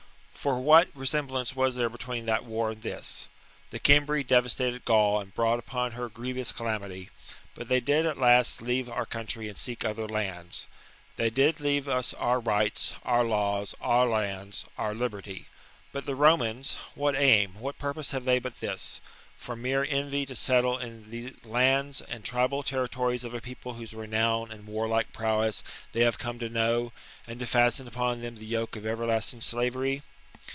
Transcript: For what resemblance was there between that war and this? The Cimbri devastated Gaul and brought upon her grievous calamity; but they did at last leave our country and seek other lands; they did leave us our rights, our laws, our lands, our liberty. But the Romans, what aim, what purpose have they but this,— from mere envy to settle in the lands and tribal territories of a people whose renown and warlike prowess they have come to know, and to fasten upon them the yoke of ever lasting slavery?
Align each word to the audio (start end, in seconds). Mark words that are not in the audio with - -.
For 0.41 0.59
what 0.59 0.87
resemblance 0.95 1.55
was 1.55 1.75
there 1.75 1.87
between 1.87 2.25
that 2.25 2.43
war 2.43 2.71
and 2.71 2.81
this? 2.81 3.27
The 3.69 3.77
Cimbri 3.79 4.23
devastated 4.23 4.85
Gaul 4.85 5.21
and 5.21 5.31
brought 5.35 5.59
upon 5.59 5.91
her 5.91 6.09
grievous 6.09 6.51
calamity; 6.51 7.11
but 7.53 7.67
they 7.67 7.79
did 7.79 8.07
at 8.07 8.17
last 8.17 8.59
leave 8.59 8.89
our 8.89 9.05
country 9.05 9.47
and 9.47 9.55
seek 9.55 9.85
other 9.85 10.07
lands; 10.09 10.65
they 11.15 11.29
did 11.29 11.59
leave 11.59 11.87
us 11.87 12.11
our 12.15 12.39
rights, 12.39 12.93
our 13.03 13.23
laws, 13.23 13.75
our 13.81 14.07
lands, 14.07 14.65
our 14.79 14.95
liberty. 14.95 15.45
But 15.91 16.07
the 16.07 16.15
Romans, 16.15 16.75
what 16.95 17.15
aim, 17.15 17.59
what 17.59 17.77
purpose 17.77 18.09
have 18.09 18.25
they 18.25 18.39
but 18.39 18.61
this,— 18.61 18.99
from 19.37 19.61
mere 19.61 19.85
envy 19.87 20.25
to 20.25 20.35
settle 20.35 20.75
in 20.79 21.11
the 21.11 21.35
lands 21.43 22.01
and 22.01 22.25
tribal 22.25 22.63
territories 22.63 23.23
of 23.23 23.35
a 23.35 23.41
people 23.41 23.75
whose 23.75 23.93
renown 23.93 24.49
and 24.51 24.65
warlike 24.65 25.13
prowess 25.13 25.63
they 25.91 25.99
have 26.01 26.17
come 26.17 26.39
to 26.39 26.49
know, 26.49 26.91
and 27.27 27.39
to 27.41 27.45
fasten 27.45 27.87
upon 27.87 28.23
them 28.23 28.37
the 28.37 28.45
yoke 28.47 28.75
of 28.75 28.87
ever 28.87 29.05
lasting 29.05 29.41
slavery? 29.41 30.01